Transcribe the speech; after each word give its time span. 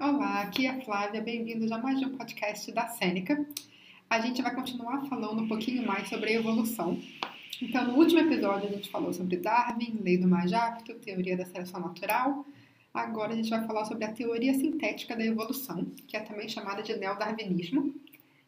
Olá, 0.00 0.42
aqui 0.42 0.64
é 0.64 0.70
a 0.70 0.80
Flávia, 0.80 1.20
bem-vindos 1.20 1.72
a 1.72 1.78
mais 1.78 2.00
um 2.00 2.16
podcast 2.16 2.70
da 2.70 2.86
Sêneca. 2.86 3.44
A 4.08 4.20
gente 4.20 4.40
vai 4.40 4.54
continuar 4.54 5.04
falando 5.06 5.42
um 5.42 5.48
pouquinho 5.48 5.84
mais 5.84 6.08
sobre 6.08 6.30
a 6.30 6.34
evolução. 6.34 7.02
Então, 7.60 7.84
no 7.84 7.96
último 7.96 8.20
episódio 8.20 8.68
a 8.68 8.72
gente 8.72 8.88
falou 8.90 9.12
sobre 9.12 9.38
Darwin, 9.38 9.98
lei 10.00 10.16
do 10.16 10.28
mais 10.28 10.52
apto, 10.52 10.94
teoria 10.94 11.36
da 11.36 11.44
seleção 11.44 11.80
natural. 11.80 12.46
Agora 12.94 13.32
a 13.32 13.36
gente 13.36 13.50
vai 13.50 13.66
falar 13.66 13.86
sobre 13.86 14.04
a 14.04 14.12
teoria 14.12 14.54
sintética 14.54 15.16
da 15.16 15.26
evolução, 15.26 15.84
que 16.06 16.16
é 16.16 16.20
também 16.20 16.48
chamada 16.48 16.80
de 16.80 16.96
neodarwinismo, 16.96 17.92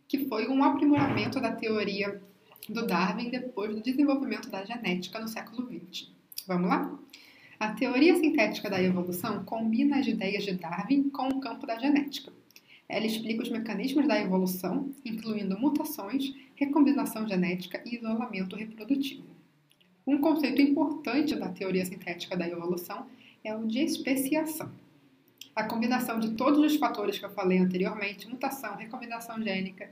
que 0.06 0.26
foi 0.28 0.46
um 0.48 0.62
aprimoramento 0.62 1.40
da 1.40 1.50
teoria 1.50 2.22
do 2.68 2.86
Darwin 2.86 3.28
depois 3.28 3.74
do 3.74 3.82
desenvolvimento 3.82 4.48
da 4.48 4.64
genética 4.64 5.18
no 5.18 5.26
século 5.26 5.66
XX. 5.66 6.12
Vamos 6.46 6.68
lá? 6.68 6.96
A 7.60 7.74
teoria 7.74 8.16
sintética 8.16 8.70
da 8.70 8.82
evolução 8.82 9.44
combina 9.44 9.98
as 9.98 10.06
ideias 10.06 10.44
de 10.44 10.54
Darwin 10.54 11.10
com 11.10 11.28
o 11.28 11.40
campo 11.40 11.66
da 11.66 11.78
genética. 11.78 12.32
Ela 12.88 13.04
explica 13.04 13.42
os 13.42 13.50
mecanismos 13.50 14.08
da 14.08 14.18
evolução, 14.18 14.90
incluindo 15.04 15.60
mutações, 15.60 16.34
recombinação 16.56 17.28
genética 17.28 17.82
e 17.84 17.96
isolamento 17.96 18.56
reprodutivo. 18.56 19.24
Um 20.06 20.22
conceito 20.22 20.62
importante 20.62 21.36
da 21.36 21.50
teoria 21.50 21.84
sintética 21.84 22.34
da 22.34 22.48
evolução 22.48 23.04
é 23.44 23.54
o 23.54 23.66
de 23.66 23.80
especiação. 23.80 24.72
A 25.54 25.64
combinação 25.64 26.18
de 26.18 26.30
todos 26.30 26.64
os 26.64 26.78
fatores 26.78 27.18
que 27.18 27.26
eu 27.26 27.30
falei 27.30 27.58
anteriormente, 27.58 28.26
mutação, 28.26 28.74
recombinação 28.76 29.38
gênica, 29.42 29.90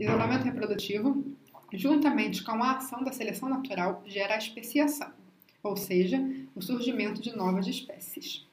isolamento 0.00 0.44
reprodutivo, 0.44 1.22
juntamente 1.70 2.42
com 2.42 2.64
a 2.64 2.78
ação 2.78 3.04
da 3.04 3.12
seleção 3.12 3.50
natural, 3.50 4.02
gera 4.06 4.36
a 4.36 4.38
especiação 4.38 5.12
ou 5.64 5.76
seja, 5.76 6.22
o 6.54 6.60
surgimento 6.60 7.22
de 7.22 7.34
novas 7.34 7.66
espécies. 7.66 8.46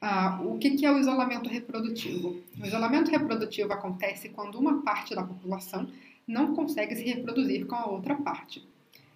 Ah, 0.00 0.40
o 0.44 0.58
que 0.58 0.84
é 0.84 0.92
o 0.92 0.98
isolamento 0.98 1.48
reprodutivo? 1.48 2.42
O 2.60 2.66
isolamento 2.66 3.10
reprodutivo 3.10 3.72
acontece 3.72 4.28
quando 4.28 4.58
uma 4.58 4.82
parte 4.82 5.14
da 5.14 5.22
população 5.22 5.88
não 6.26 6.54
consegue 6.54 6.94
se 6.96 7.04
reproduzir 7.04 7.66
com 7.66 7.76
a 7.76 7.86
outra 7.86 8.16
parte. 8.16 8.62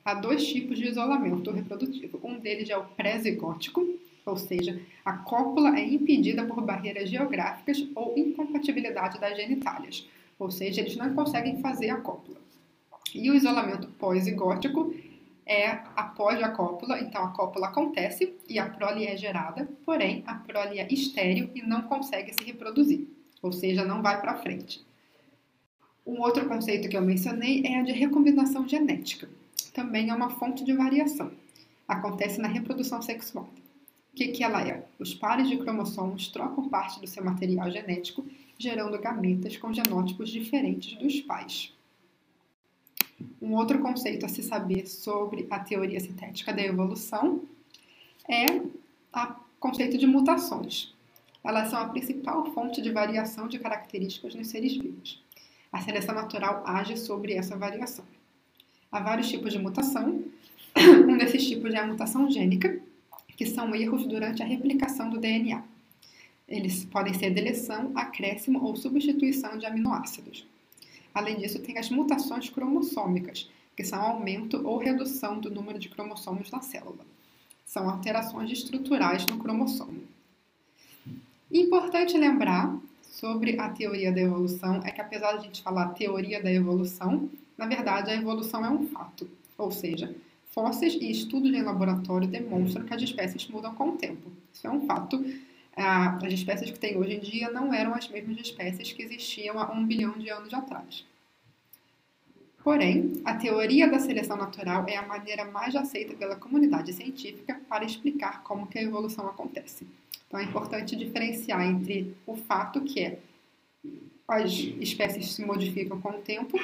Há 0.05 0.15
dois 0.15 0.47
tipos 0.47 0.79
de 0.79 0.89
isolamento 0.89 1.51
reprodutivo. 1.51 2.19
Um 2.25 2.39
deles 2.39 2.71
é 2.71 2.77
o 2.77 2.85
pré-zigótico, 2.85 3.87
ou 4.25 4.37
seja, 4.37 4.81
a 5.05 5.13
cópula 5.13 5.79
é 5.79 5.85
impedida 5.85 6.45
por 6.45 6.63
barreiras 6.63 7.11
geográficas 7.11 7.87
ou 7.95 8.17
incompatibilidade 8.17 9.21
das 9.21 9.37
genitálias, 9.37 10.09
ou 10.39 10.51
seja, 10.51 10.81
eles 10.81 10.97
não 10.97 11.15
conseguem 11.15 11.61
fazer 11.61 11.91
a 11.91 11.97
cópula. 11.97 12.41
E 13.15 13.31
o 13.31 13.35
isolamento 13.35 13.89
pós-zigótico 13.99 14.95
é 15.47 15.67
após 15.97 16.41
a 16.43 16.51
cópula, 16.51 17.01
então 17.01 17.25
a 17.25 17.33
cópula 17.33 17.69
acontece 17.69 18.35
e 18.49 18.59
a 18.59 18.69
prole 18.69 19.07
é 19.07 19.17
gerada, 19.17 19.69
porém 19.85 20.23
a 20.27 20.35
prole 20.35 20.79
é 20.79 20.87
estéril 20.93 21.51
e 21.55 21.63
não 21.63 21.83
consegue 21.83 22.33
se 22.33 22.45
reproduzir, 22.45 23.09
ou 23.43 23.53
seja, 23.53 23.85
não 23.85 24.01
vai 24.01 24.21
para 24.21 24.37
frente. 24.39 24.85
Um 26.07 26.21
outro 26.21 26.49
conceito 26.49 26.89
que 26.89 26.97
eu 26.97 27.03
mencionei 27.03 27.63
é 27.65 27.79
a 27.79 27.83
de 27.83 27.93
recombinação 27.93 28.67
genética. 28.67 29.29
Também 29.75 30.11
é 30.11 30.15
uma 30.15 30.31
fonte 30.31 30.65
de 30.65 30.73
variação. 30.73 31.31
Acontece 31.87 32.41
na 32.41 32.49
reprodução 32.49 33.03
sexual. 33.03 33.49
O 34.13 34.17
que, 34.17 34.29
que 34.29 34.43
ela 34.43 34.63
é? 34.63 34.85
Os 34.99 35.15
pares 35.15 35.49
de 35.49 35.57
cromossomos 35.57 36.29
trocam 36.29 36.69
parte 36.69 37.01
do 37.01 37.07
seu 37.07 37.25
material 37.25 37.71
genético, 37.71 38.25
gerando 38.59 39.01
gametas 39.01 39.57
com 39.57 39.73
genótipos 39.73 40.31
diferentes 40.31 40.99
dos 40.99 41.21
pais. 41.21 41.73
Um 43.41 43.55
outro 43.55 43.79
conceito 43.81 44.27
a 44.27 44.29
se 44.29 44.43
saber 44.43 44.87
sobre 44.87 45.47
a 45.51 45.59
teoria 45.59 46.01
sintética 46.01 46.53
da 46.53 46.63
evolução 46.63 47.43
é 48.29 48.47
o 48.47 49.35
conceito 49.59 49.99
de 49.99 50.07
mutações. 50.07 50.95
Elas 51.43 51.69
são 51.71 51.81
a 51.81 51.89
principal 51.89 52.45
fonte 52.53 52.83
de 52.83 52.91
variação 52.91 53.49
de 53.49 53.59
características 53.59 54.35
nos 54.35 54.49
seres 54.49 54.77
vivos. 54.77 55.23
A 55.73 55.81
seleção 55.81 56.15
natural 56.15 56.63
age 56.67 56.97
sobre 56.97 57.33
essa 57.33 57.57
variação. 57.57 58.05
Há 58.93 59.01
vários 59.01 59.29
tipos 59.29 59.53
de 59.53 59.59
mutação. 59.59 60.23
Um 61.09 61.19
desses 61.19 61.47
tipos 61.47 61.73
é 61.75 61.79
a 61.79 61.87
mutação 61.87 62.31
gênica, 62.31 62.81
que 63.37 63.47
são 63.47 63.75
erros 63.75 64.07
durante 64.07 64.43
a 64.43 64.47
replicação 64.47 65.11
do 65.11 65.19
DNA. 65.19 65.63
Eles 66.47 66.85
podem 66.85 67.15
ser 67.15 67.31
deleção, 67.31 67.93
acréscimo 67.95 68.63
ou 68.63 68.77
substituição 68.77 69.57
de 69.57 69.67
aminoácidos. 69.67 70.47
Além 71.15 71.39
disso, 71.39 71.59
tem 71.61 71.79
as 71.79 71.91
mutações 71.91 72.49
cromossômicas, 72.49 73.51
que 73.77 73.85
são 73.85 74.01
aumento 74.01 74.67
ou 74.67 74.79
redução 74.79 75.39
do 75.39 75.51
número 75.51 75.79
de 75.79 75.89
cromossomos 75.89 76.51
na 76.51 76.61
célula. 76.61 77.05
São 77.65 77.89
alterações 77.89 78.51
estruturais 78.51 79.27
no 79.27 79.39
cromossomo. 79.39 80.03
Importante 81.51 82.17
lembrar 82.17 82.77
sobre 83.03 83.59
a 83.59 83.69
teoria 83.69 84.13
da 84.13 84.21
evolução 84.21 84.81
é 84.85 84.91
que, 84.91 85.01
apesar 85.01 85.33
de 85.33 85.39
a 85.39 85.43
gente 85.43 85.63
falar 85.63 85.89
teoria 85.91 86.43
da 86.43 86.53
evolução, 86.53 87.29
na 87.59 87.67
verdade 87.67 88.11
a 88.11 88.15
evolução 88.15 88.65
é 88.65 88.71
um 88.71 88.87
fato, 88.87 89.29
ou 89.59 89.71
seja, 89.71 90.15
fósseis 90.47 90.95
e 90.95 91.11
estudos 91.11 91.53
em 91.53 91.63
laboratório 91.63 92.29
demonstram 92.29 92.85
que 92.85 92.95
as 92.95 93.03
espécies 93.03 93.49
mudam 93.49 93.75
com 93.75 93.91
o 93.91 93.97
tempo. 93.97 94.31
Isso 94.53 94.67
é 94.67 94.71
um 94.71 94.87
fato. 94.87 95.25
As 95.77 96.33
espécies 96.33 96.71
que 96.71 96.79
tem 96.79 96.97
hoje 96.97 97.15
em 97.15 97.21
dia 97.21 97.51
não 97.51 97.73
eram 97.73 97.95
as 97.95 98.09
mesmas 98.09 98.39
espécies 98.39 98.93
que 98.93 99.03
existiam 99.03 99.59
há 99.59 99.71
um 99.73 99.87
bilhão 99.87 100.19
de 100.19 100.29
anos 100.29 100.53
atrás. 100.53 101.07
Porém, 102.63 103.23
a 103.25 103.35
teoria 103.35 103.89
da 103.89 103.99
seleção 103.99 104.37
natural 104.37 104.85
é 104.87 104.97
a 104.97 105.07
maneira 105.07 105.45
mais 105.47 105.75
aceita 105.75 106.15
pela 106.15 106.37
comunidade 106.37 106.93
científica 106.93 107.59
para 107.69 107.85
explicar 107.85 108.43
como 108.43 108.67
que 108.67 108.79
a 108.79 108.83
evolução 108.83 109.27
acontece. 109.27 109.87
Então 110.27 110.39
é 110.39 110.45
importante 110.45 110.95
diferenciar 110.95 111.63
entre 111.63 112.15
o 112.27 112.37
fato 112.37 112.83
que 112.83 113.01
é 113.01 113.19
as 114.29 114.53
espécies 114.53 115.33
se 115.33 115.45
modificam 115.45 116.01
com 116.01 116.11
o 116.11 116.21
tempo 116.21 116.57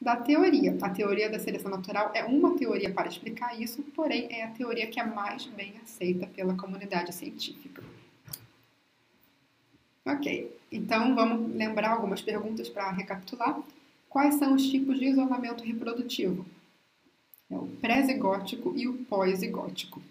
da 0.00 0.14
teoria. 0.16 0.76
A 0.82 0.90
teoria 0.90 1.30
da 1.30 1.38
seleção 1.38 1.70
natural 1.70 2.10
é 2.14 2.22
uma 2.24 2.54
teoria 2.54 2.90
para 2.92 3.08
explicar 3.08 3.58
isso, 3.58 3.82
porém 3.94 4.28
é 4.30 4.44
a 4.44 4.50
teoria 4.50 4.86
que 4.88 5.00
é 5.00 5.04
mais 5.04 5.46
bem 5.46 5.74
aceita 5.82 6.26
pela 6.26 6.54
comunidade 6.54 7.14
científica. 7.14 7.82
Ok, 10.10 10.50
então 10.72 11.14
vamos 11.14 11.54
lembrar 11.54 11.90
algumas 11.90 12.22
perguntas 12.22 12.66
para 12.66 12.90
recapitular. 12.90 13.60
Quais 14.08 14.36
são 14.36 14.54
os 14.54 14.66
tipos 14.66 14.98
de 14.98 15.04
isolamento 15.04 15.62
reprodutivo? 15.62 16.46
É 17.50 17.54
o 17.54 17.66
pré-zigótico 17.66 18.72
e 18.74 18.88
o 18.88 19.04
pós-zigótico. 19.04 20.02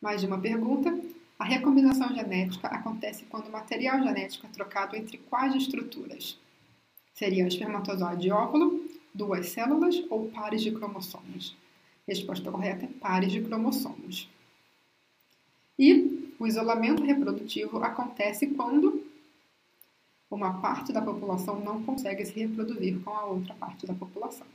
Mais 0.00 0.22
uma 0.22 0.38
pergunta. 0.38 0.96
A 1.36 1.44
recombinação 1.44 2.14
genética 2.14 2.68
acontece 2.68 3.24
quando 3.24 3.48
o 3.48 3.50
material 3.50 4.00
genético 4.00 4.46
é 4.46 4.50
trocado 4.50 4.94
entre 4.94 5.18
quais 5.18 5.52
estruturas? 5.56 6.38
Seriam 7.12 7.48
espermatozoide 7.48 8.28
e 8.28 8.30
óvulo, 8.30 8.88
duas 9.12 9.48
células 9.48 10.00
ou 10.10 10.30
pares 10.30 10.62
de 10.62 10.70
cromossomos? 10.70 11.56
Resposta 12.06 12.52
correta 12.52 12.88
pares 13.00 13.32
de 13.32 13.40
cromossomos. 13.40 14.28
E 15.76 16.11
o 16.42 16.46
isolamento 16.46 17.04
reprodutivo 17.04 17.78
acontece 17.84 18.48
quando 18.48 19.06
uma 20.28 20.60
parte 20.60 20.92
da 20.92 21.00
população 21.00 21.60
não 21.60 21.84
consegue 21.84 22.26
se 22.26 22.32
reproduzir 22.32 22.98
com 23.00 23.10
a 23.10 23.26
outra 23.26 23.54
parte 23.54 23.86
da 23.86 23.94
população. 23.94 24.46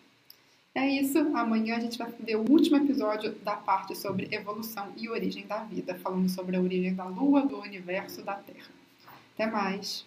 É 0.76 0.86
isso. 0.86 1.18
Amanhã 1.34 1.78
a 1.78 1.80
gente 1.80 1.98
vai 1.98 2.12
ver 2.20 2.36
o 2.36 2.52
último 2.52 2.76
episódio 2.76 3.34
da 3.36 3.56
parte 3.56 3.96
sobre 3.96 4.28
evolução 4.32 4.92
e 4.98 5.08
origem 5.08 5.48
da 5.48 5.64
vida, 5.64 5.96
falando 5.96 6.28
sobre 6.28 6.58
a 6.58 6.62
origem 6.62 6.94
da 6.94 7.06
Lua, 7.06 7.46
do 7.46 7.58
universo, 7.58 8.22
da 8.22 8.36
Terra. 8.36 8.70
Até 9.34 9.46
mais! 9.46 10.06